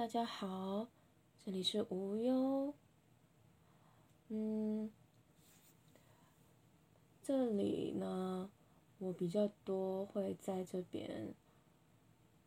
[0.00, 0.88] 大家好，
[1.44, 2.72] 这里是无忧。
[4.28, 4.90] 嗯，
[7.22, 8.50] 这里呢，
[8.96, 11.34] 我比较多会在这边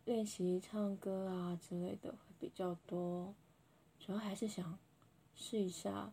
[0.04, 3.36] 练习唱歌啊之类的，会比较多。
[4.00, 4.80] 主要还是想
[5.36, 6.12] 试一下，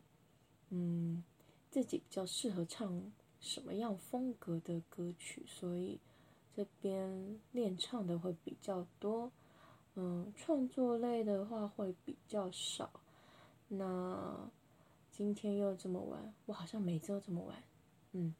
[0.68, 1.24] 嗯，
[1.70, 3.10] 自己比较适合唱
[3.40, 5.98] 什么样风格的歌曲，所以
[6.54, 9.32] 这边练唱的会比较多。
[10.02, 12.88] 嗯，创作类的话会比较少。
[13.68, 14.50] 那
[15.10, 17.62] 今天又这么晚，我好像每周这么晚。
[18.12, 18.34] 嗯，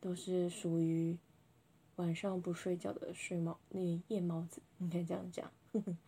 [0.00, 1.18] 都是属于
[1.96, 5.52] 晚上不睡觉的睡猫，那夜猫子应该这样讲。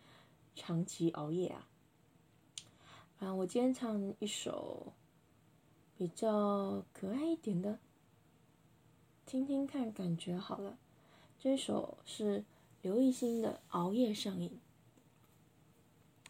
[0.55, 1.67] 长期熬夜啊。
[3.19, 4.93] 啊，我今天唱一首
[5.95, 7.77] 比较可爱一点的，
[9.27, 10.79] 听听看，感觉好了。
[11.37, 12.43] 这首是。
[12.81, 14.59] 刘奕欣的《熬夜上瘾》，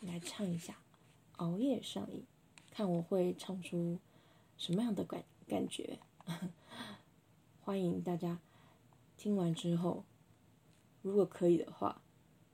[0.05, 0.73] 来唱一下
[1.37, 2.19] 《熬夜上瘾》，
[2.69, 3.97] 看我会唱出
[4.57, 5.97] 什么样的感感觉。
[7.63, 8.41] 欢迎大家
[9.15, 10.03] 听完之后，
[11.01, 12.01] 如果可以的话，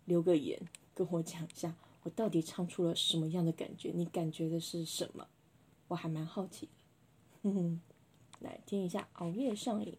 [0.06, 0.62] 留个言
[0.94, 3.92] 跟我讲一下，我到底唱出了什么样的感觉？
[3.96, 5.28] 你感觉的是什么？
[5.88, 6.70] 我还蛮好奇
[7.42, 7.80] 的。
[8.42, 9.94] 来听一下《熬夜上瘾》。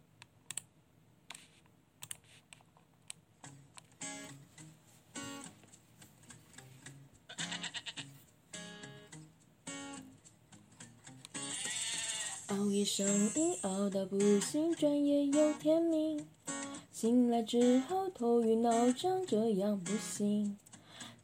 [12.49, 16.27] 熬夜上瘾，熬到不行，转眼又天明。
[16.91, 20.57] 醒来之后头晕脑胀，这样不行。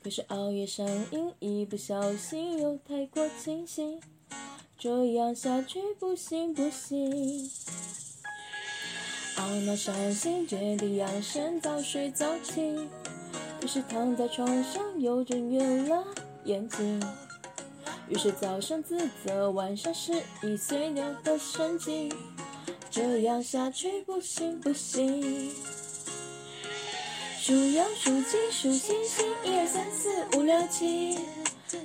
[0.03, 3.99] 可是熬夜上瘾，一不小心又太过清醒，
[4.77, 7.51] 这样下去不行不行。
[9.39, 12.87] 懊恼伤心，决定养生，早睡早起。
[13.63, 16.05] 可是躺在床上又睁圆了
[16.45, 17.03] 眼睛。
[18.09, 22.13] 于是早上自责，晚上失忆，碎掉的神经，
[22.91, 25.51] 这样下去不行不行。
[27.41, 31.19] 数羊数鸡数星星，一二三四五六七。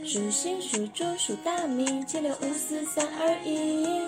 [0.05, 4.01] 数星数猪数大米，七六五四三二一。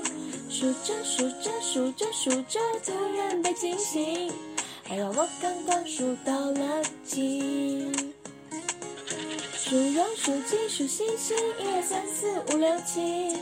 [0.50, 4.32] 数着数着数着数着，突然被惊醒，
[4.90, 8.01] 哎呀，我刚刚数到了几？
[9.72, 13.38] 数羊数鸡数星星，一二三四五六七。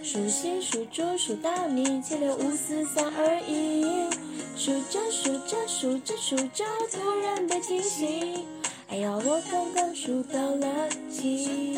[0.00, 4.08] 数星数猪数大米，七六五四三二一。
[4.56, 8.46] 数着数着数着数着，突然被惊醒。
[8.86, 11.74] 哎呀，我刚刚数到了几？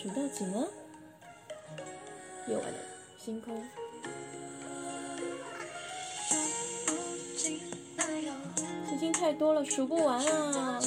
[0.00, 0.64] 数到几呢？
[2.46, 2.78] 夜晚的
[3.18, 3.66] 星空。
[8.98, 10.80] 经太多了，数不完啊！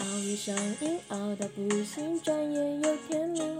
[0.00, 3.56] 熬夜上瘾，熬到不行，转眼又天明。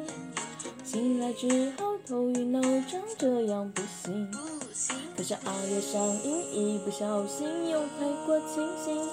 [0.85, 4.31] 醒来之后头晕脑胀，这样不行。
[5.17, 9.09] 可是熬夜上瘾，一不小心又太过清醒，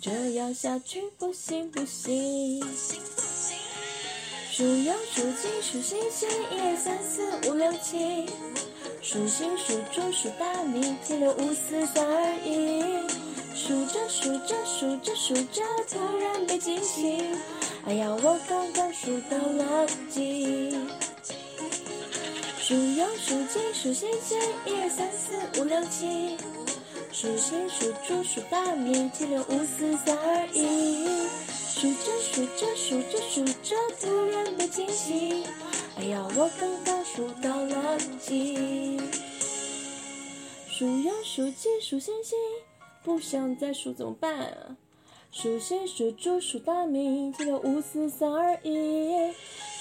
[0.00, 2.60] 这样下去不行不行。
[4.50, 8.26] 数羊数鸡数星星，一二三四五六七。
[9.02, 12.84] 数星数猪数大米，七六五四三二一。
[13.54, 17.34] 数着数着数着数着，突然被惊醒。
[17.86, 20.76] 哎呀，我刚刚数到了几？
[22.58, 26.36] 数羊数鸡数星星，一二三四五六七。
[27.10, 31.06] 数星数猪数大米，七六五四三二一。
[31.48, 35.42] 数着数着数着数着，突然被惊醒。
[36.00, 38.98] 哎呀，我刚刚数到了几？
[40.66, 42.38] 数羊数鸡数星星，
[43.04, 44.78] 不想再数怎么办？
[45.30, 49.30] 数星数猪数大米，七六五四三二一。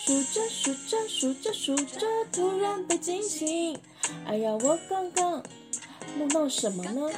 [0.06, 3.80] 数着数着数着数着，突然被惊醒。
[4.26, 5.42] 哎呀，我刚刚
[6.18, 7.10] 梦到什么呢？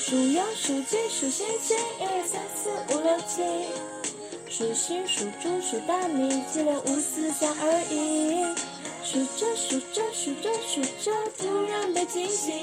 [0.00, 4.03] 数羊数鸡数星星，一二三四五六七。
[4.56, 8.54] 数星数猪数大米，七六五四三二一。
[9.04, 12.54] 数着数着数着数着，突然被惊醒。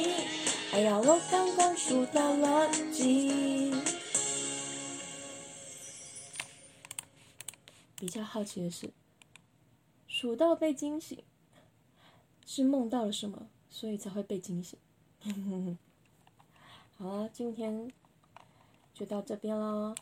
[0.71, 3.73] 哎呀，我刚刚数到了几？
[7.97, 8.89] 比较好奇的是，
[10.07, 11.21] 数到被惊醒，
[12.45, 14.79] 是梦到了什么，所以才会被惊醒？
[16.97, 17.91] 好了，今天
[18.93, 19.93] 就到这边喽。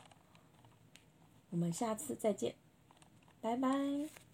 [1.52, 2.56] 我们下次再见，
[3.42, 4.29] 拜拜。